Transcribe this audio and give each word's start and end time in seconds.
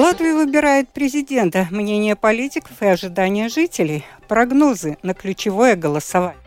Латвия 0.00 0.32
выбирает 0.32 0.88
президента, 0.88 1.68
мнение 1.70 2.16
политиков 2.16 2.72
и 2.80 2.86
ожидания 2.86 3.50
жителей, 3.50 4.02
прогнозы 4.28 4.96
на 5.02 5.12
ключевое 5.12 5.76
голосование. 5.76 6.40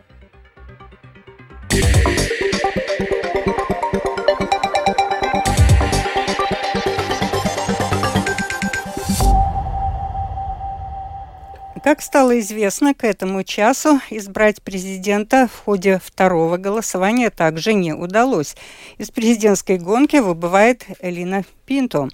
Как 11.84 12.02
стало 12.02 12.40
известно, 12.40 12.96
к 12.96 13.04
этому 13.04 13.44
часу 13.44 14.00
избрать 14.10 14.64
президента 14.64 15.48
в 15.48 15.66
ходе 15.66 16.02
второго 16.04 16.58
голосования 16.58 17.30
также 17.30 17.76
не 17.76 17.94
удалось. 17.94 18.56
Из 18.98 19.12
президентской 19.12 19.78
гонки 19.78 20.16
выбывает 20.16 20.86
Элина 21.02 21.44
Пинто. 21.68 22.10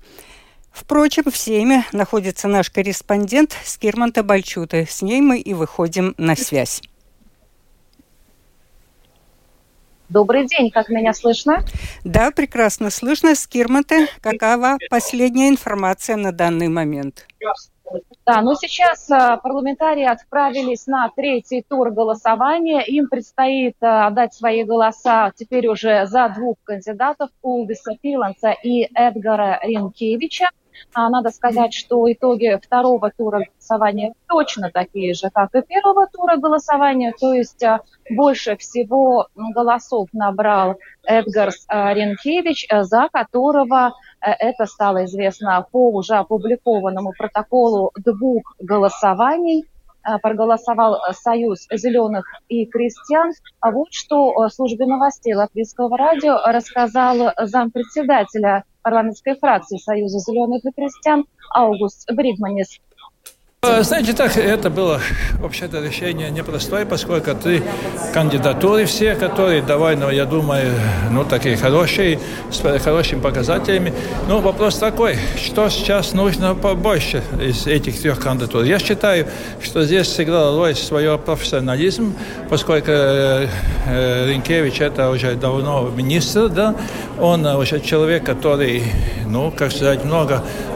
Впрочем, 0.71 1.23
в 1.29 1.37
Сейме 1.37 1.85
находится 1.91 2.47
наш 2.47 2.69
корреспондент 2.69 3.55
Скирманта 3.63 4.23
Бальчута. 4.23 4.85
С 4.85 5.01
ней 5.01 5.21
мы 5.21 5.39
и 5.39 5.53
выходим 5.53 6.15
на 6.17 6.35
связь. 6.35 6.81
Добрый 10.09 10.47
день, 10.47 10.71
как 10.71 10.89
меня 10.89 11.13
слышно? 11.13 11.63
Да, 12.03 12.31
прекрасно 12.31 12.89
слышно. 12.89 13.35
Скирманте, 13.35 14.07
какова 14.21 14.77
последняя 14.89 15.49
информация 15.49 16.15
на 16.15 16.31
данный 16.31 16.67
момент? 16.67 17.27
Да, 18.25 18.41
но 18.41 18.53
сейчас 18.55 19.09
а, 19.09 19.37
парламентарии 19.37 20.05
отправились 20.05 20.85
на 20.85 21.09
третий 21.09 21.63
тур 21.67 21.89
голосования. 21.89 22.81
Им 22.81 23.07
предстоит 23.07 23.75
а, 23.81 24.07
отдать 24.07 24.33
свои 24.33 24.63
голоса 24.63 25.31
теперь 25.35 25.67
уже 25.67 26.05
за 26.05 26.29
двух 26.29 26.57
кандидатов, 26.63 27.29
Улдиса 27.41 27.97
Филанса 28.01 28.51
и 28.63 28.87
Эдгара 28.93 29.59
Ренкевича. 29.63 30.49
А, 30.94 31.10
надо 31.10 31.30
сказать, 31.30 31.74
что 31.74 32.12
итоги 32.12 32.60
второго 32.62 33.12
тура 33.16 33.46
голосования 33.46 34.13
точно 34.27 34.70
такие 34.72 35.13
же, 35.13 35.30
как 35.34 35.54
и 35.55 35.62
первого 35.62 36.08
тура 36.08 36.38
голосования, 36.38 37.13
то 37.20 37.34
есть 37.34 37.63
больше 38.10 38.58
всего 38.58 39.27
голосов 39.35 40.10
набрал 40.13 40.77
Эдгарс 41.04 41.66
Ренкевич, 41.70 42.68
за 42.70 43.10
которого 43.12 43.94
Э, 44.22 44.32
это 44.32 44.66
стало 44.66 45.05
известно 45.05 45.66
по 45.72 45.91
уже 45.91 46.16
опубликованному 46.16 47.13
протоколу 47.18 47.91
двух 47.96 48.55
голосований. 48.60 49.66
Э, 50.04 50.18
проголосовал 50.18 51.00
Союз 51.12 51.68
зеленых 51.72 52.26
и 52.48 52.66
крестьян. 52.66 53.32
А 53.60 53.72
вот 53.72 53.88
что 53.91 54.48
службе 54.50 54.85
новостей 54.85 55.34
Латвийского 55.34 55.98
радио 55.98 56.38
рассказал 56.46 57.34
зампредседателя 57.38 58.63
парламентской 58.90 59.35
фракции 59.35 59.77
Союза 59.77 60.18
зеленых 60.18 60.65
и 60.65 60.71
крестьян 60.71 61.26
Аугуст 61.54 62.12
Бригманис. 62.12 62.79
А, 63.62 63.84
знаете, 63.84 64.13
так, 64.13 64.38
это 64.38 64.69
было 64.69 65.02
вообще-то 65.38 65.81
решение 65.81 66.31
непростое, 66.31 66.85
поскольку 66.85 67.35
три 67.35 67.62
кандидатуры 68.13 68.85
все, 68.85 69.16
которые 69.16 69.62
довольно, 69.62 70.06
я 70.12 70.24
думаю, 70.24 70.72
ну, 71.12 71.25
такие 71.25 71.57
хорошие, 71.57 72.22
с 72.50 72.62
хорошими 72.79 73.19
показателями. 73.19 73.94
Ну, 74.29 74.40
вопрос 74.40 74.78
такой, 74.78 75.18
что 75.35 75.68
сейчас 75.68 76.13
нужно 76.13 76.56
побольше 76.56 77.22
из 77.38 77.68
этих 77.68 78.01
трех 78.01 78.22
кандидатур? 78.22 78.63
Я 78.63 78.79
считаю, 78.79 79.28
что 79.62 79.84
здесь 79.84 80.07
сыграл 80.07 80.56
роль 80.57 80.75
свой 80.75 81.18
профессионализм, 81.18 82.16
поскольку 82.50 82.91
э, 82.91 83.50
э, 83.88 84.29
Ринкевич 84.29 84.79
это 84.79 85.09
уже 85.09 85.35
давно 85.35 85.90
министр, 85.94 86.47
да, 86.47 86.75
он 87.19 87.46
уже 87.46 87.81
человек, 87.81 88.23
который, 88.25 88.84
ну, 89.28 89.51
как 89.51 89.73
сказать, 89.73 90.06
много 90.06 90.46
э, 90.46 90.69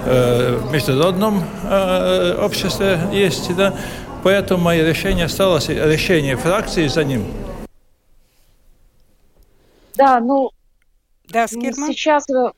международном 0.72 1.44
э, 1.64 2.36
обществе 2.44 3.00
есть, 3.12 3.56
да. 3.56 3.74
Поэтому 4.24 4.64
мое 4.64 4.88
решение 4.88 5.25
осталось, 5.25 5.69
решение 5.69 6.38
фракции 6.38 6.88
за 6.88 7.03
ним. 7.03 7.25
Да, 9.96 10.19
ну, 10.19 10.50
да, 11.28 11.47
Скирма? 11.47 11.88
сейчас 11.88 12.30
э, 12.30 12.52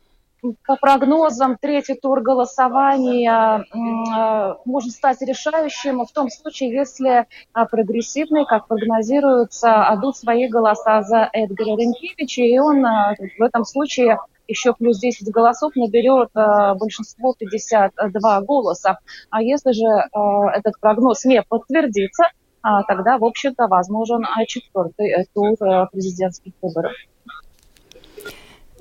по 0.65 0.75
прогнозам 0.75 1.57
третий 1.59 1.95
тур 1.95 2.21
голосования 2.21 3.63
э, 3.63 4.55
может 4.65 4.91
стать 4.91 5.21
решающим 5.21 6.05
в 6.05 6.11
том 6.11 6.29
случае, 6.29 6.71
если 6.71 7.25
а, 7.53 7.65
прогрессивные, 7.65 8.45
как 8.45 8.67
прогнозируется, 8.67 9.85
отдут 9.85 10.17
свои 10.17 10.47
голоса 10.47 11.01
за 11.03 11.29
Эдгара 11.33 11.77
Ренкевича, 11.77 12.41
и 12.41 12.57
он 12.57 12.85
э, 12.85 13.15
в 13.37 13.41
этом 13.41 13.65
случае 13.65 14.19
еще 14.47 14.73
плюс 14.73 14.99
10 14.99 15.29
голосов 15.31 15.75
наберет 15.75 16.29
э, 16.35 16.73
большинство 16.75 17.33
52 17.37 18.41
голоса. 18.41 18.99
А 19.29 19.41
если 19.41 19.71
же 19.71 19.85
э, 19.85 20.57
этот 20.57 20.79
прогноз 20.79 21.25
не 21.25 21.41
подтвердится, 21.43 22.25
э, 22.25 22.67
тогда, 22.87 23.17
в 23.17 23.25
общем-то, 23.25 23.67
возможен 23.67 24.23
четвертый 24.47 25.09
э, 25.09 25.25
тур 25.33 25.53
э, 25.61 25.87
президентских 25.91 26.53
выборов. 26.61 26.93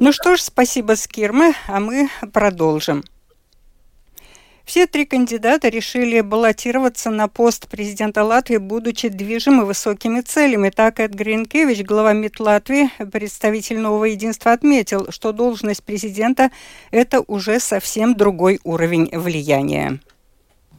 Ну 0.01 0.13
что 0.13 0.37
ж, 0.37 0.41
спасибо, 0.41 0.95
Скирмы, 0.95 1.55
а 1.69 1.81
мы 1.81 2.09
продолжим. 2.33 3.05
Все 4.65 4.87
три 4.87 5.05
кандидата 5.05 5.69
решили 5.69 6.23
баллотироваться 6.23 7.11
на 7.11 7.29
пост 7.29 7.69
президента 7.69 8.25
Латвии, 8.25 8.57
будучи 8.57 9.09
движимы 9.09 9.67
высокими 9.67 10.23
целями. 10.23 10.71
Так 10.71 11.01
Эд 11.01 11.13
Гринкевич, 11.13 11.83
глава 11.83 12.15
МИД 12.15 12.41
Латвии, 12.41 12.91
представитель 13.13 13.79
нового 13.79 14.07
единства, 14.07 14.53
отметил, 14.53 15.07
что 15.11 15.33
должность 15.33 15.85
президента– 15.85 16.51
это 16.91 17.23
уже 17.27 17.61
совсем 17.61 18.15
другой 18.15 18.59
уровень 18.65 19.11
влияния. 19.13 20.01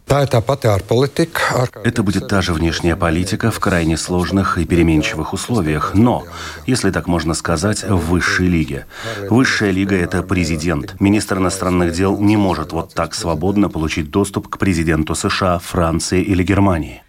Это 0.07 2.03
будет 2.03 2.27
та 2.27 2.41
же 2.41 2.53
внешняя 2.53 2.95
политика 2.95 3.49
в 3.49 3.59
крайне 3.59 3.97
сложных 3.97 4.57
и 4.57 4.65
переменчивых 4.65 5.33
условиях, 5.33 5.93
но, 5.95 6.25
если 6.67 6.91
так 6.91 7.07
можно 7.07 7.33
сказать, 7.33 7.83
в 7.83 8.09
высшей 8.09 8.47
лиге. 8.47 8.85
Высшая 9.29 9.71
лига– 9.71 9.95
это 9.97 10.21
президент. 10.21 10.99
Министр 10.99 11.37
иностранных 11.37 11.93
дел 11.93 12.19
не 12.19 12.37
может 12.37 12.71
вот 12.71 12.93
так 12.93 13.15
свободно 13.15 13.69
получить 13.69 14.11
доступ 14.11 14.47
к 14.47 14.57
президенту 14.59 15.15
США, 15.15 15.59
Франции 15.59 16.21
или 16.21 16.43
Германии. 16.43 17.01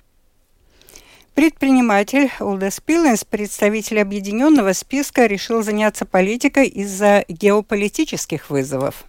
Предприниматель 1.35 2.31
Улдес 2.41 2.81
Пиленс, 2.81 3.25
представитель 3.25 4.01
объединенного 4.01 4.73
списка, 4.73 5.27
решил 5.27 5.63
заняться 5.63 6.07
политикой 6.07 6.67
из-за 6.67 7.27
геополитических 7.29 8.49
вызовов. 8.49 9.05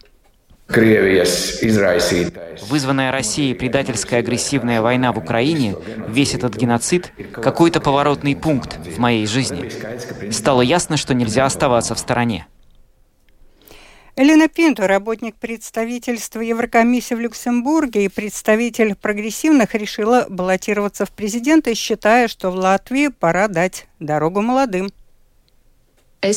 Вызванная 2.68 3.10
Россией 3.10 3.54
предательская 3.54 4.20
агрессивная 4.20 4.82
война 4.82 5.12
в 5.12 5.18
Украине, 5.18 5.74
весь 6.08 6.34
этот 6.34 6.56
геноцид– 6.56 7.12
какой-то 7.32 7.80
поворотный 7.80 8.36
пункт 8.36 8.76
в 8.86 8.98
моей 8.98 9.26
жизни. 9.26 9.70
Стало 10.30 10.60
ясно, 10.60 10.98
что 10.98 11.14
нельзя 11.14 11.46
оставаться 11.46 11.94
в 11.94 11.98
стороне. 11.98 12.46
Элена 14.14 14.48
Пинто, 14.48 14.88
работник 14.88 15.36
представительства 15.36 16.40
Еврокомиссии 16.40 17.14
в 17.14 17.20
Люксембурге 17.20 18.04
и 18.04 18.08
представитель 18.08 18.96
прогрессивных, 18.96 19.74
решила 19.74 20.26
баллотироваться 20.28 21.06
в 21.06 21.12
президенты, 21.12 21.74
считая, 21.74 22.26
что 22.26 22.50
в 22.50 22.56
Латвии 22.56 23.08
пора 23.08 23.46
дать 23.46 23.86
дорогу 24.00 24.42
молодым. 24.42 24.90
Э, 26.20 26.32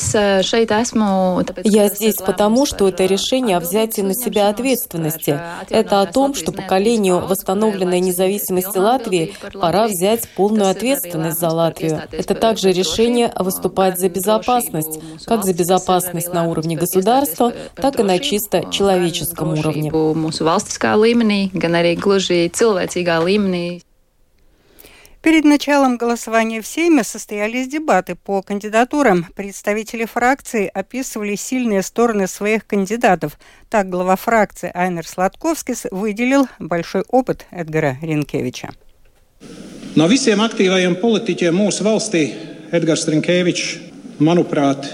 Я 1.64 1.88
здесь 1.88 2.16
потому, 2.16 2.66
что 2.66 2.88
это 2.88 3.04
решение 3.04 3.56
о 3.56 3.60
взятии 3.60 4.00
на 4.02 4.14
себя 4.14 4.48
ответственности. 4.48 5.40
Это 5.70 6.00
о 6.00 6.06
том, 6.06 6.34
что 6.34 6.52
поколению 6.52 7.26
восстановленной 7.26 7.98
независимости 8.00 8.78
Латвии 8.78 9.34
пора 9.54 9.88
взять 9.88 10.28
полную 10.36 10.70
ответственность 10.70 11.40
за 11.40 11.48
Латвию. 11.48 12.00
Это 12.12 12.34
также 12.34 12.72
решение 12.72 13.32
выступать 13.36 13.98
за 13.98 14.08
безопасность, 14.08 15.00
как 15.26 15.44
за 15.44 15.52
безопасность 15.52 16.32
на 16.32 16.48
уровне 16.48 16.76
государства, 16.76 17.52
так 17.74 17.98
и 17.98 18.02
на 18.04 18.18
чисто 18.20 18.70
человеческом 18.70 19.52
уровне. 19.58 19.90
Перед 25.22 25.44
началом 25.44 25.98
голосования 25.98 26.60
в 26.60 26.66
Сейме 26.66 27.04
состоялись 27.04 27.68
дебаты 27.68 28.16
по 28.16 28.42
кандидатурам. 28.42 29.24
Представители 29.36 30.04
фракции 30.04 30.68
описывали 30.74 31.36
сильные 31.36 31.82
стороны 31.82 32.26
своих 32.26 32.66
кандидатов. 32.66 33.38
Так 33.70 33.88
глава 33.88 34.16
фракции 34.16 34.72
Айнер 34.74 35.06
Сладковский 35.06 35.74
выделил 35.92 36.48
большой 36.58 37.04
опыт 37.08 37.46
Эдгара 37.52 37.98
Ринкевича. 38.02 38.70
No 39.94 40.06
visiem 40.08 40.40
aktīvajiem 40.40 40.94
politiķiem 41.02 41.52
mūsu 41.52 41.84
valstī 41.84 42.22
Edgars 42.72 43.02
Rinkēvičs, 43.12 43.74
manuprāt, 44.24 44.86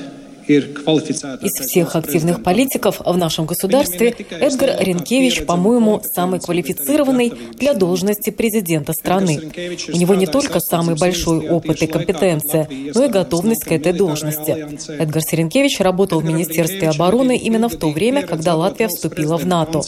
Из 0.49 1.53
всех 1.67 1.95
активных 1.95 2.43
политиков 2.43 3.01
в 3.05 3.17
нашем 3.17 3.45
государстве 3.45 4.15
Эдгар 4.31 4.77
Ренкевич, 4.81 5.45
по-моему, 5.45 6.01
самый 6.15 6.41
квалифицированный 6.41 7.33
для 7.59 7.75
должности 7.75 8.31
президента 8.31 8.95
страны. 8.95 9.53
У 9.93 9.97
него 9.97 10.15
не 10.15 10.27
только 10.27 10.61
самый 10.61 10.97
большой 10.97 11.49
опыт 11.49 11.83
и 11.83 11.87
компетенция, 11.87 12.67
но 12.95 13.05
и 13.05 13.09
готовность 13.09 13.65
к 13.65 13.73
этой 13.73 13.93
должности. 13.93 14.67
Эдгар 14.91 15.23
Сиренкевич 15.23 15.81
работал 15.81 16.21
в 16.21 16.25
Министерстве 16.25 16.89
обороны 16.89 17.37
именно 17.37 17.69
в 17.69 17.77
то 17.77 17.91
время, 17.91 18.27
когда 18.27 18.55
Латвия 18.55 18.89
вступила 18.89 19.37
в 19.37 19.47
НАТО. 19.47 19.83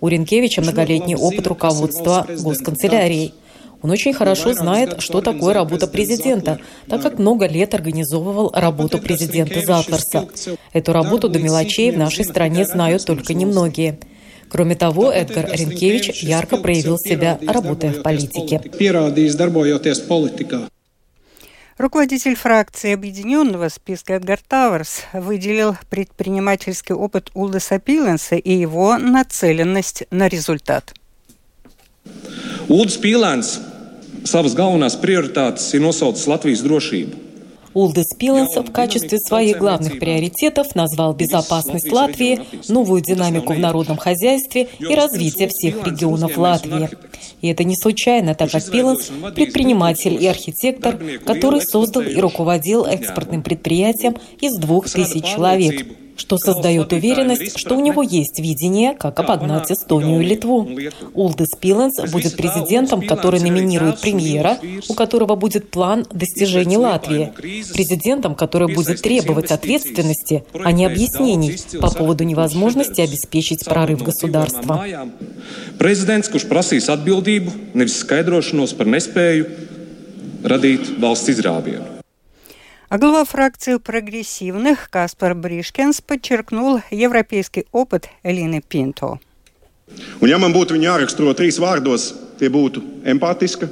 У 0.00 0.08
Ренкевича 0.08 0.62
многолетний 0.62 1.14
опыт 1.14 1.46
руководства 1.46 2.26
госканцелярией. 2.40 3.34
Он 3.86 3.92
очень 3.92 4.12
хорошо 4.12 4.52
знает, 4.52 5.00
что 5.00 5.20
такое 5.20 5.54
работа 5.54 5.86
президента, 5.86 6.58
так 6.88 7.02
как 7.02 7.20
много 7.20 7.46
лет 7.46 7.72
организовывал 7.72 8.50
работу 8.52 8.98
президента 8.98 9.60
Затларса. 9.60 10.26
Эту 10.72 10.92
работу 10.92 11.28
до 11.28 11.38
мелочей 11.38 11.92
в 11.92 11.96
нашей 11.96 12.24
стране 12.24 12.64
знают 12.64 13.04
только 13.04 13.32
немногие. 13.32 14.00
Кроме 14.48 14.74
того, 14.74 15.12
Эдгар 15.12 15.52
Ренкевич 15.52 16.24
ярко 16.24 16.56
проявил 16.56 16.98
себя, 16.98 17.38
работая 17.46 17.92
в 17.92 18.02
политике. 18.02 18.60
Руководитель 21.78 22.34
фракции 22.34 22.92
Объединенного 22.92 23.68
списка 23.68 24.14
Эдгар 24.14 24.40
Тауэрс 24.48 25.02
выделил 25.12 25.76
предпринимательский 25.88 26.96
опыт 26.96 27.30
Улдеса 27.34 27.78
Пиленса 27.78 28.34
и 28.34 28.52
его 28.52 28.98
нацеленность 28.98 30.02
на 30.10 30.26
результат. 30.26 30.92
Улдс 32.68 32.98
Пīlēns 32.98 33.75
savas 34.26 34.54
galvenās 34.58 34.98
prioritātes 35.00 35.70
ir 35.74 35.82
nosaucis 35.84 36.26
Latvijas 36.30 36.64
drošību. 36.66 37.22
Улдес 37.76 38.14
Пиленс 38.18 38.56
в 38.56 38.72
качестве 38.72 39.18
своих 39.18 39.58
главных 39.58 39.98
приоритетов 39.98 40.74
назвал 40.74 41.12
безопасность 41.12 41.92
Латвии, 41.92 42.40
новую 42.68 43.02
динамику 43.02 43.52
в 43.52 43.58
народном 43.58 43.98
хозяйстве 43.98 44.68
и 44.78 44.94
развитие 44.94 45.48
всех 45.48 45.86
регионов 45.86 46.38
Латвии. 46.38 46.88
И 47.42 47.48
это 47.48 47.64
не 47.64 47.76
случайно, 47.76 48.34
так 48.34 48.50
как 48.50 48.64
Пиленс– 48.70 49.10
предприниматель 49.34 50.14
и 50.14 50.26
архитектор, 50.26 50.98
который 51.26 51.60
создал 51.60 52.02
и 52.02 52.16
руководил 52.16 52.86
экспортным 52.86 53.42
предприятием 53.42 54.16
из 54.40 54.56
двух 54.56 54.88
тысяч 54.88 55.24
человек– 55.26 55.86
что 56.16 56.38
создает 56.38 56.92
уверенность, 56.92 57.58
что 57.58 57.76
у 57.76 57.80
него 57.80 58.02
есть 58.02 58.38
видение, 58.38 58.94
как 58.94 59.18
обогнать 59.20 59.70
Эстонию 59.70 60.20
и 60.20 60.24
Литву. 60.24 60.68
Улдис 61.14 61.50
Пиленс 61.60 62.10
будет 62.10 62.36
президентом, 62.36 63.02
который 63.06 63.40
номинирует 63.40 64.00
премьера, 64.00 64.58
у 64.88 64.94
которого 64.94 65.36
будет 65.36 65.70
план 65.70 66.06
достижений 66.12 66.76
Латвии, 66.76 67.32
президентом, 67.72 68.34
который 68.34 68.72
будет 68.72 69.02
требовать 69.02 69.50
ответственности, 69.50 70.44
а 70.52 70.72
не 70.72 70.84
объяснений 70.86 71.56
по 71.80 71.90
поводу 71.90 72.24
невозможности 72.24 73.00
обеспечить 73.00 73.64
прорыв 73.64 74.02
государства. 74.02 74.84
Nespēju 78.96 79.44
radīt 80.46 80.88
valsts 81.02 81.28
izrāvienu. 81.28 81.95
А 82.89 82.97
глава 82.97 83.23
фракции 83.23 83.77
прогрессивных 83.77 84.89
Каспар 84.89 85.33
Бришкенс 85.33 86.01
подчеркнул 86.01 86.81
европейский 86.91 87.65
опыт 87.71 88.09
Элины 88.23 88.61
Пинто. 88.61 89.19
Un 90.21 90.29
ja 90.29 90.37
man 90.39 90.53
būtu 90.55 90.75
viņa 90.75 90.87
jāraksturo 90.87 91.33
trīs 91.35 91.57
vārdos, 91.59 92.11
tie 92.39 92.47
būtu 92.51 92.83
empātiska, 93.03 93.67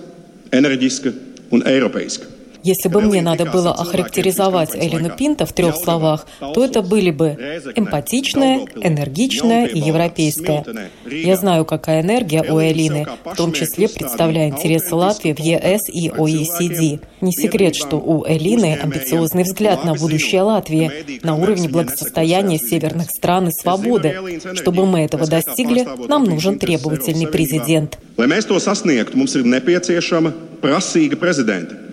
enerģiska 0.51 1.13
un 1.51 1.63
eiropeiska. 1.67 2.32
Если 2.64 2.88
бы 2.88 3.02
мне 3.02 3.20
надо 3.20 3.44
было 3.44 3.72
охарактеризовать 3.72 4.74
Элину 4.74 5.10
Пинта 5.14 5.44
в 5.44 5.52
трех 5.52 5.76
словах, 5.76 6.26
то 6.40 6.64
это 6.64 6.80
были 6.80 7.10
бы 7.10 7.36
эмпатичная, 7.76 8.66
энергичная 8.76 9.66
и 9.66 9.78
европейская. 9.78 10.64
Я 11.06 11.36
знаю, 11.36 11.66
какая 11.66 12.00
энергия 12.00 12.42
у 12.42 12.58
Элины, 12.58 13.06
в 13.22 13.36
том 13.36 13.52
числе 13.52 13.86
представляя 13.86 14.48
интересы 14.48 14.94
Латвии 14.94 15.34
в 15.34 15.40
ЕС 15.40 15.90
и 15.90 16.08
ОЕСД. 16.08 17.02
Не 17.20 17.32
секрет, 17.32 17.76
что 17.76 17.96
у 17.98 18.26
Элины 18.26 18.78
амбициозный 18.82 19.42
взгляд 19.42 19.84
на 19.84 19.92
будущее 19.94 20.40
Латвии, 20.40 20.90
на 21.22 21.36
уровне 21.36 21.68
благосостояния 21.68 22.58
северных 22.58 23.10
стран 23.10 23.48
и 23.48 23.52
свободы. 23.52 24.40
Чтобы 24.54 24.86
мы 24.86 25.00
этого 25.00 25.26
достигли, 25.26 25.86
нам 26.08 26.24
нужен 26.24 26.58
требовательный 26.58 27.26
президент. 27.26 27.98
Lai 28.16 28.28
mēs 28.30 28.46
to 28.46 28.60
sasniegtu, 28.62 29.18
mums 29.18 29.34
ir 29.34 29.42
nepieciešama 29.42 30.30
prasīga 30.62 31.18
prezidenta. 31.18 31.83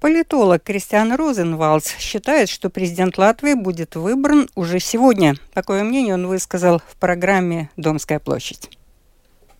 Политолог 0.00 0.62
Кристиан 0.62 1.14
Розенвалдс 1.14 1.98
считает, 1.98 2.48
что 2.48 2.70
президент 2.70 3.18
Латвии 3.18 3.52
будет 3.52 3.96
выбран 3.96 4.48
уже 4.54 4.80
сегодня. 4.80 5.36
Такое 5.52 5.84
мнение 5.84 6.14
он 6.14 6.26
высказал 6.26 6.80
в 6.90 6.96
программе 6.96 7.68
«Домская 7.76 8.18
площадь». 8.18 8.70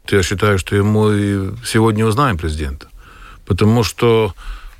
Я 0.08 0.22
считаю, 0.22 0.58
что 0.58 0.82
мы 0.82 1.54
сегодня 1.62 2.06
узнаем 2.06 2.38
президента, 2.38 2.88
потому 3.44 3.84
что 3.84 4.34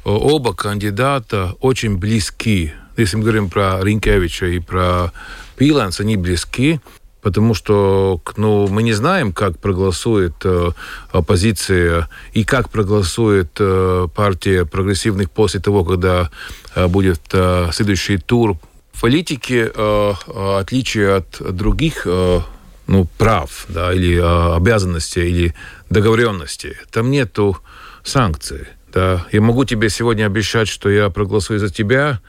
э, 0.07 0.09
оба 0.09 0.55
кандидата 0.55 1.55
очень 1.61 1.99
близки. 1.99 2.73
Если 2.97 3.19
мы 3.19 3.25
говорим 3.25 3.51
про 3.51 3.85
Ринкевича 3.85 4.47
и 4.47 4.61
про 4.61 5.13
Пиланс, 5.57 6.01
они 6.01 6.17
близки 6.17 6.81
потому 7.23 7.55
что 7.55 8.21
ну, 8.37 8.69
мы 8.69 8.83
не 8.83 8.93
знаем, 8.93 9.33
как 9.33 9.59
проголосует 9.59 10.35
э, 10.45 10.71
оппозиция 11.13 12.09
и 12.33 12.45
как 12.45 12.71
проголосует 12.71 13.51
э, 13.59 14.09
партия 14.15 14.65
прогрессивных 14.65 15.31
после 15.31 15.61
того, 15.61 15.85
когда 15.85 16.31
э, 16.75 16.87
будет 16.87 17.21
э, 17.33 17.69
следующий 17.73 18.19
тур. 18.19 18.57
В 18.93 19.01
политике 19.01 19.71
э, 19.75 20.13
отличие 20.59 21.15
от 21.15 21.41
других 21.41 22.03
э, 22.07 22.41
ну, 22.87 23.07
прав 23.19 23.67
да, 23.69 23.93
или 23.93 24.17
э, 24.17 24.57
обязанностей 24.57 25.31
или 25.31 25.55
договоренностей, 25.91 26.77
там 26.91 27.11
нету 27.11 27.57
санкций. 28.03 28.67
Да. 28.93 29.27
Я 29.33 29.41
могу 29.41 29.65
тебе 29.65 29.89
сегодня 29.89 30.27
обещать, 30.27 30.69
что 30.69 30.91
я 30.91 31.11
проголосую 31.11 31.61
за 31.61 31.69
тебя, 31.69 32.21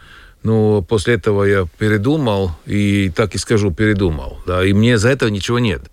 но 0.43 0.81
после 0.81 1.15
этого 1.15 1.43
я 1.43 1.67
передумал, 1.77 2.51
и 2.65 3.11
так 3.15 3.35
и 3.35 3.37
скажу, 3.37 3.71
передумал. 3.71 4.37
Да, 4.45 4.65
и 4.65 4.73
мне 4.73 4.97
за 4.97 5.09
это 5.09 5.29
ничего 5.29 5.59
нет. 5.59 5.83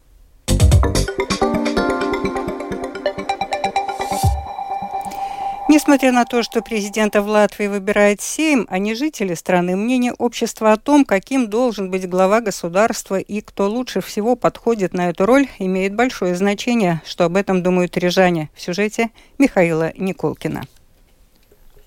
Несмотря 5.70 6.12
на 6.12 6.24
то, 6.24 6.42
что 6.42 6.62
президента 6.62 7.20
в 7.20 7.28
Латвии 7.28 7.66
выбирает 7.66 8.22
Сейм, 8.22 8.66
а 8.70 8.78
не 8.78 8.94
жители 8.94 9.34
страны, 9.34 9.76
мнение 9.76 10.14
общества 10.14 10.72
о 10.72 10.78
том, 10.78 11.04
каким 11.04 11.50
должен 11.50 11.90
быть 11.90 12.08
глава 12.08 12.40
государства 12.40 13.18
и 13.18 13.42
кто 13.42 13.68
лучше 13.68 14.00
всего 14.00 14.34
подходит 14.34 14.94
на 14.94 15.10
эту 15.10 15.26
роль, 15.26 15.46
имеет 15.58 15.94
большое 15.94 16.34
значение, 16.34 17.02
что 17.04 17.24
об 17.24 17.36
этом 17.36 17.62
думают 17.62 17.98
рижане 17.98 18.48
в 18.54 18.62
сюжете 18.62 19.10
Михаила 19.38 19.92
Николкина. 19.94 20.62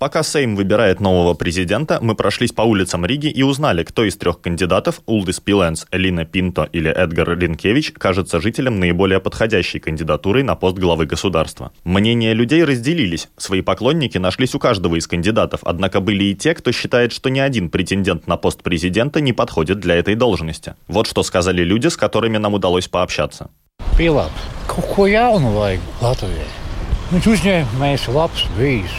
Пока 0.01 0.23
Сейм 0.23 0.55
выбирает 0.55 0.99
нового 0.99 1.35
президента, 1.35 1.99
мы 2.01 2.15
прошлись 2.15 2.51
по 2.51 2.63
улицам 2.63 3.05
Риги 3.05 3.27
и 3.27 3.43
узнали, 3.43 3.83
кто 3.83 4.03
из 4.03 4.17
трех 4.17 4.41
кандидатов, 4.41 4.99
Улдис 5.05 5.39
Пиленс, 5.39 5.85
Элина 5.91 6.25
Пинто 6.25 6.67
или 6.73 6.89
Эдгар 6.89 7.37
Ринкевич, 7.37 7.91
кажется 7.91 8.41
жителям 8.41 8.79
наиболее 8.79 9.19
подходящей 9.19 9.79
кандидатурой 9.79 10.41
на 10.41 10.55
пост 10.55 10.79
главы 10.79 11.05
государства. 11.05 11.71
Мнения 11.83 12.33
людей 12.33 12.63
разделились. 12.63 13.29
Свои 13.37 13.61
поклонники 13.61 14.17
нашлись 14.17 14.55
у 14.55 14.59
каждого 14.59 14.95
из 14.95 15.05
кандидатов, 15.05 15.59
однако 15.61 15.99
были 15.99 16.23
и 16.23 16.35
те, 16.35 16.55
кто 16.55 16.71
считает, 16.71 17.13
что 17.13 17.29
ни 17.29 17.37
один 17.37 17.69
претендент 17.69 18.25
на 18.25 18.37
пост 18.37 18.63
президента 18.63 19.21
не 19.21 19.33
подходит 19.33 19.79
для 19.81 19.93
этой 19.93 20.15
должности. 20.15 20.73
Вот 20.87 21.05
что 21.05 21.21
сказали 21.21 21.61
люди, 21.61 21.89
с 21.89 21.95
которыми 21.95 22.39
нам 22.39 22.55
удалось 22.55 22.87
пообщаться. 22.87 23.51
Пилап, 23.99 24.31
какой 24.67 25.11
я 25.11 25.29
он 25.29 25.45
Латвии? 25.45 26.70
Viņš 27.11 27.25
uzņēmējs 27.27 28.03
labs 28.15 28.45
bijis. 28.55 28.91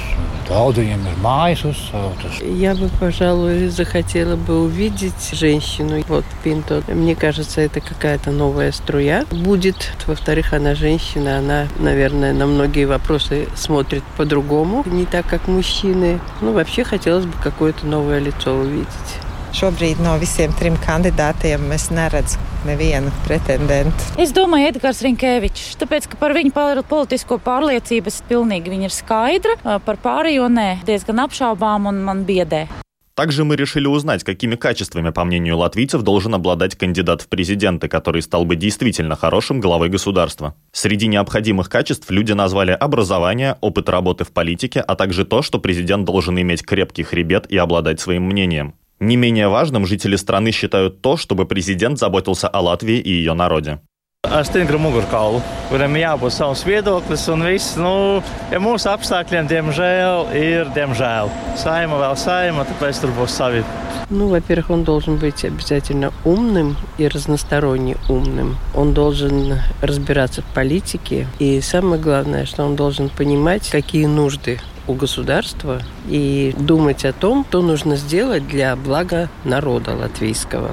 Daudziem 0.44 1.00
ir 1.08 1.14
mājas 1.24 1.62
uzceltas. 1.64 2.42
Я 2.44 2.74
бы, 2.74 2.90
пожалуй, 3.00 3.68
захотела 3.68 4.36
бы 4.36 4.64
увидеть 4.64 5.30
женщину. 5.32 6.02
Вот 6.08 6.26
Пинто. 6.44 6.82
Мне 6.88 7.16
кажется, 7.16 7.62
это 7.62 7.80
какая-то 7.80 8.30
новая 8.30 8.70
струя 8.72 9.24
будет. 9.30 9.94
Во-вторых, 10.06 10.52
она 10.52 10.74
женщина, 10.74 11.38
она, 11.38 11.68
наверное, 11.78 12.34
на 12.34 12.44
многие 12.44 12.84
вопросы 12.84 13.48
смотрит 13.54 14.02
по-другому, 14.18 14.82
не 14.84 15.06
так, 15.06 15.26
как 15.26 15.48
мужчины. 15.48 16.20
Ну, 16.42 16.52
вообще 16.52 16.84
хотелось 16.84 17.24
бы 17.24 17.32
какое-то 17.42 17.86
новое 17.86 18.18
лицо 18.18 18.52
увидеть. 18.52 19.22
Šobrīd 19.52 20.00
no 20.00 20.14
visiem 20.16 20.52
trim 20.56 20.78
kandidātiem 20.80 21.66
es 21.76 21.90
neredzu 21.92 22.40
nevienu 22.64 23.12
pretendentu. 23.26 24.06
Es 24.22 24.32
domāju, 24.32 24.70
Edgars 24.72 25.02
Rinkevičs, 25.04 25.74
tāpēc, 25.80 26.08
ka 26.08 26.20
par 26.20 26.32
viņu 26.32 26.54
politisko 26.88 27.36
pārliecību 27.44 28.08
es 28.08 28.22
pilnīgi 28.28 28.72
viņa 28.72 28.88
ir 28.88 28.94
skaidra, 28.96 29.58
par 29.84 30.00
pārējo 30.00 30.48
nē, 30.48 30.70
diezgan 30.88 31.20
apšaubām 31.26 31.90
un 31.92 32.00
man 32.06 32.24
biedē. 32.24 32.66
Также 33.14 33.44
мы 33.44 33.56
решили 33.56 33.86
узнать, 33.86 34.24
какими 34.24 34.54
качествами, 34.56 35.10
по 35.10 35.22
мнению 35.24 35.58
латвийцев, 35.58 36.00
должен 36.00 36.34
обладать 36.34 36.76
кандидат 36.76 37.20
в 37.20 37.28
президенты, 37.28 37.86
который 37.86 38.22
стал 38.22 38.46
бы 38.46 38.56
действительно 38.56 39.16
хорошим 39.16 39.60
главой 39.60 39.90
государства. 39.90 40.54
Среди 40.72 41.08
необходимых 41.08 41.68
качеств 41.68 42.10
люди 42.10 42.32
назвали 42.32 42.70
образование, 42.70 43.58
опыт 43.60 43.90
работы 43.90 44.24
в 44.24 44.32
политике, 44.32 44.80
а 44.80 44.96
также 44.96 45.26
то, 45.26 45.42
что 45.42 45.58
президент 45.58 46.06
должен 46.06 46.40
иметь 46.40 46.64
крепкий 46.64 47.02
хребет 47.02 47.46
и 47.50 47.58
обладать 47.58 48.00
своим 48.00 48.22
мнением. 48.22 48.74
Не 49.02 49.16
менее 49.16 49.48
важным 49.48 49.84
жители 49.84 50.14
страны 50.14 50.52
считают 50.52 51.02
то, 51.02 51.16
чтобы 51.16 51.44
президент 51.44 51.98
заботился 51.98 52.46
о 52.46 52.60
Латвии 52.60 52.98
и 52.98 53.10
ее 53.10 53.34
народе. 53.34 53.80
Ar 54.22 54.44
stingru 54.46 54.78
mugurkaulu, 54.78 55.40
kuram 55.66 55.96
jābūt 55.98 56.30
savs 56.30 56.62
viedoklis 56.62 57.24
un 57.32 57.42
viss. 57.42 57.74
Nu, 57.74 58.22
ja 58.52 58.60
mūsu 58.62 58.92
apstākļiem, 58.92 59.48
diemžēl, 59.50 60.30
ir 60.38 60.70
diemžēl. 60.76 61.32
Saima 61.58 61.98
vēl 61.98 62.14
saima, 62.14 62.62
tāpēc 62.62 63.02
tur 63.02 63.10
būs 63.18 63.34
savi. 63.34 63.64
Ну, 64.10 64.28
во-первых, 64.28 64.70
он 64.70 64.84
должен 64.84 65.16
быть 65.16 65.44
обязательно 65.44 66.12
умным 66.24 66.76
и 66.98 67.08
разносторонне 67.08 67.96
умным. 68.08 68.56
Он 68.76 68.94
должен 68.94 69.58
разбираться 69.80 70.42
в 70.42 70.54
политике. 70.54 71.26
И 71.40 71.60
самое 71.60 72.00
главное, 72.00 72.46
что 72.46 72.62
он 72.62 72.76
должен 72.76 73.08
понимать, 73.08 73.68
какие 73.70 74.06
нужды 74.06 74.60
у 74.86 74.94
государства 74.94 75.82
и 76.08 76.54
думать 76.58 77.04
о 77.04 77.12
том, 77.12 77.44
что 77.48 77.62
нужно 77.62 77.96
сделать 77.96 78.46
для 78.48 78.76
блага 78.76 79.28
народа 79.44 79.94
латвийского. 79.94 80.70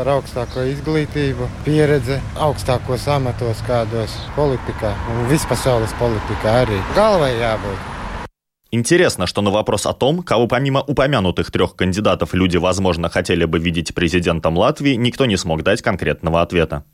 ar 0.00 0.08
augstāko 0.16 0.64
izglītību, 0.70 1.48
pieredzi, 1.66 2.20
augstākos 2.40 3.06
amatos, 3.10 3.60
kādos 3.66 4.14
politikā 4.36 4.92
un 5.12 5.26
vispasaules 5.30 5.92
politikā 6.00 6.60
arī. 6.64 6.78
Galvai 6.96 7.34
jābūt. 7.40 7.88
Интересно, 8.72 9.26
что 9.26 9.42
на 9.42 9.50
вопрос 9.50 9.84
о 9.84 9.92
том, 9.92 10.22
кого 10.22 10.46
помимо 10.46 10.80
упомянутых 10.80 11.50
трех 11.50 11.74
кандидатов 11.74 12.34
люди, 12.34 12.56
возможно, 12.56 13.08
хотели 13.08 13.44
бы 13.44 13.58
видеть 13.58 13.94
президентом 13.94 14.56
Латвии, 14.56 14.94
никто 14.94 15.26
не 15.26 15.36
смог 15.36 15.64
дать 15.64 15.82
конкретного 15.82 16.40
ответа. 16.40 16.84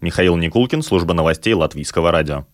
Михаил 0.00 0.36
Никулкин, 0.36 0.82
служба 0.82 1.12
новостей 1.12 1.54
Латвийского 1.54 2.12
радио. 2.12 2.46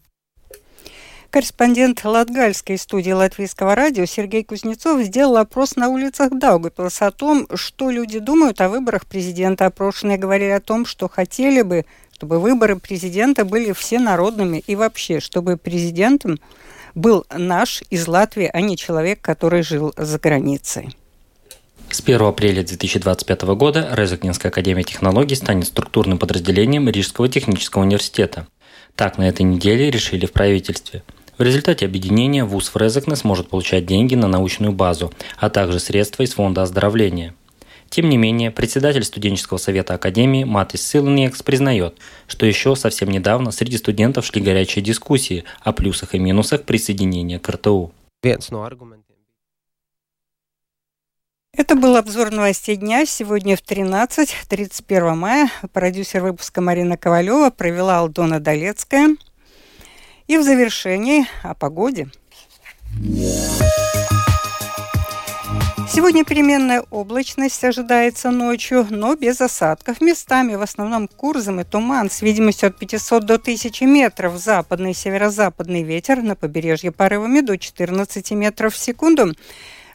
Корреспондент 1.30 2.04
Латгальской 2.04 2.76
студии 2.76 3.12
Латвийского 3.12 3.76
радио 3.76 4.04
Сергей 4.04 4.42
Кузнецов 4.42 5.00
сделал 5.02 5.36
опрос 5.36 5.76
на 5.76 5.88
улицах 5.88 6.36
Даугапилса 6.36 7.06
о 7.06 7.12
том, 7.12 7.46
что 7.54 7.90
люди 7.90 8.18
думают 8.18 8.60
о 8.60 8.68
выборах 8.68 9.06
президента. 9.06 9.66
Опрошенные 9.66 10.18
говорили 10.18 10.50
о 10.50 10.60
том, 10.60 10.84
что 10.84 11.08
хотели 11.08 11.62
бы, 11.62 11.86
чтобы 12.14 12.40
выборы 12.40 12.74
президента 12.80 13.44
были 13.44 13.70
всенародными 13.70 14.58
и 14.66 14.74
вообще, 14.74 15.20
чтобы 15.20 15.56
президентом 15.56 16.40
был 16.96 17.24
наш 17.30 17.84
из 17.90 18.08
Латвии, 18.08 18.50
а 18.52 18.60
не 18.60 18.76
человек, 18.76 19.20
который 19.20 19.62
жил 19.62 19.94
за 19.96 20.18
границей. 20.18 20.96
С 21.90 22.00
1 22.00 22.22
апреля 22.22 22.64
2025 22.64 23.42
года 23.54 23.88
Резакнинская 23.92 24.50
академия 24.50 24.82
технологий 24.82 25.36
станет 25.36 25.68
структурным 25.68 26.18
подразделением 26.18 26.88
Рижского 26.88 27.28
технического 27.28 27.82
университета. 27.82 28.48
Так 28.96 29.16
на 29.16 29.28
этой 29.28 29.42
неделе 29.42 29.92
решили 29.92 30.26
в 30.26 30.32
правительстве– 30.32 31.04
в 31.40 31.42
результате 31.42 31.86
объединения 31.86 32.44
ВУЗ 32.44 32.68
Фрезекне 32.68 33.16
сможет 33.16 33.48
получать 33.48 33.86
деньги 33.86 34.14
на 34.14 34.28
научную 34.28 34.72
базу, 34.72 35.10
а 35.38 35.48
также 35.48 35.80
средства 35.80 36.22
из 36.22 36.34
фонда 36.34 36.64
оздоровления. 36.64 37.34
Тем 37.88 38.10
не 38.10 38.18
менее, 38.18 38.50
председатель 38.50 39.02
студенческого 39.02 39.56
совета 39.56 39.94
Академии 39.94 40.44
Матис 40.44 40.86
Силнекс 40.86 41.42
признает, 41.42 41.96
что 42.26 42.44
еще 42.44 42.76
совсем 42.76 43.08
недавно 43.08 43.52
среди 43.52 43.78
студентов 43.78 44.26
шли 44.26 44.42
горячие 44.42 44.84
дискуссии 44.84 45.44
о 45.62 45.72
плюсах 45.72 46.14
и 46.14 46.18
минусах 46.18 46.64
присоединения 46.64 47.38
к 47.38 47.48
РТУ. 47.48 47.90
Это 51.56 51.74
был 51.74 51.96
обзор 51.96 52.32
новостей 52.32 52.76
дня. 52.76 53.06
Сегодня 53.06 53.56
в 53.56 53.62
13, 53.62 54.30
31 54.46 55.16
мая. 55.16 55.50
Продюсер 55.72 56.22
выпуска 56.22 56.60
Марина 56.60 56.98
Ковалева 56.98 57.48
провела 57.48 58.00
Алдона 58.00 58.40
Долецкая. 58.40 59.16
И 60.30 60.38
в 60.38 60.44
завершении 60.44 61.26
о 61.42 61.54
погоде. 61.54 62.06
Сегодня 65.88 66.24
переменная 66.24 66.84
облачность 66.92 67.64
ожидается 67.64 68.30
ночью, 68.30 68.86
но 68.90 69.16
без 69.16 69.40
осадков. 69.40 70.00
Местами 70.00 70.54
в 70.54 70.62
основном 70.62 71.08
курзом 71.08 71.58
и 71.60 71.64
туман 71.64 72.10
с 72.10 72.22
видимостью 72.22 72.68
от 72.68 72.78
500 72.78 73.24
до 73.24 73.34
1000 73.34 73.86
метров. 73.86 74.36
Западный 74.36 74.92
и 74.92 74.94
северо-западный 74.94 75.82
ветер 75.82 76.22
на 76.22 76.36
побережье 76.36 76.92
порывами 76.92 77.40
до 77.40 77.58
14 77.58 78.30
метров 78.30 78.74
в 78.74 78.78
секунду. 78.78 79.34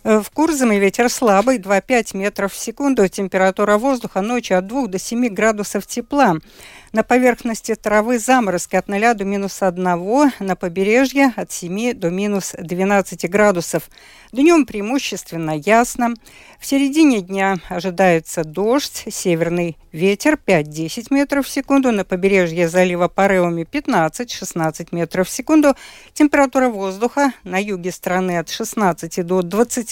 Э, 0.08 0.20
в 0.20 0.30
Курзаме 0.30 0.80
ветер 0.80 1.10
слабый, 1.10 1.58
2-5 1.58 2.16
метров 2.16 2.54
в 2.54 2.60
секунду. 2.60 3.08
Температура 3.08 3.80
воздуха 3.80 4.22
ночью 4.22 4.60
от 4.60 4.68
2 4.68 4.86
до 4.86 5.00
7 5.00 5.30
градусов 5.30 5.88
тепла. 5.88 6.36
На 6.96 7.04
поверхности 7.04 7.76
травы 7.76 8.20
заморозки 8.20 8.76
от 8.76 8.88
0 8.88 9.16
до 9.16 9.26
минус 9.26 9.62
1, 9.62 9.84
на 9.84 10.56
побережье 10.56 11.34
от 11.36 11.52
7 11.52 11.94
до 11.94 12.12
минус 12.12 12.54
12 12.58 13.30
градусов. 13.30 13.90
Днем 14.32 14.66
преимущественно 14.66 15.58
ясно. 15.58 16.14
В 16.60 16.66
середине 16.66 17.22
дня 17.22 17.58
ожидается 17.68 18.44
дождь, 18.44 19.06
северный 19.10 19.78
ветер 19.92 20.38
5-10 20.46 21.08
метров 21.10 21.48
в 21.48 21.50
секунду, 21.50 21.92
на 21.92 22.06
побережье 22.06 22.70
залива 22.70 23.08
порывами 23.08 23.64
15-16 23.64 24.90
метров 24.92 25.28
в 25.28 25.32
секунду. 25.32 25.76
Температура 26.14 26.70
воздуха 26.70 27.34
на 27.44 27.62
юге 27.62 27.92
страны 27.92 28.38
от 28.38 28.50
16 28.50 29.26
до 29.26 29.42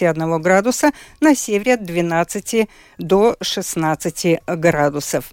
21 0.03 0.41
градуса, 0.41 0.91
на 1.21 1.35
севере 1.35 1.75
от 1.75 1.83
12 1.83 2.67
до 2.97 3.37
16 3.41 4.41
градусов. 4.47 5.31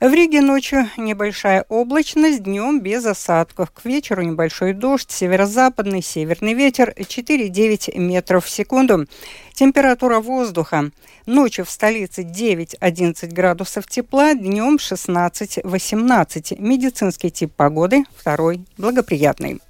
В 0.00 0.12
Риге 0.12 0.40
ночью 0.40 0.90
небольшая 0.96 1.64
облачность, 1.68 2.42
днем 2.42 2.80
без 2.80 3.06
осадков. 3.06 3.70
К 3.70 3.84
вечеру 3.84 4.22
небольшой 4.22 4.72
дождь, 4.72 5.12
северо-западный, 5.12 6.02
северный 6.02 6.54
ветер 6.54 6.92
4-9 6.96 7.96
метров 7.98 8.44
в 8.44 8.50
секунду. 8.50 9.06
Температура 9.54 10.18
воздуха 10.18 10.90
ночью 11.24 11.64
в 11.64 11.70
столице 11.70 12.22
9-11 12.22 13.28
градусов 13.32 13.86
тепла, 13.86 14.34
днем 14.34 14.74
16-18. 14.74 16.60
Медицинский 16.60 17.30
тип 17.30 17.54
погоды 17.54 18.02
второй 18.16 18.64
благоприятный. 18.76 19.60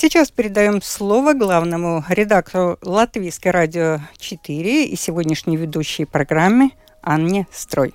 Сейчас 0.00 0.30
передаем 0.30 0.80
слово 0.80 1.32
главному 1.32 2.04
редактору 2.08 2.78
Латвийской 2.82 3.48
радио 3.48 3.98
4 4.18 4.84
и 4.84 4.94
сегодняшней 4.94 5.56
ведущей 5.56 6.04
программы 6.04 6.70
Анне 7.02 7.48
Строй. 7.50 7.92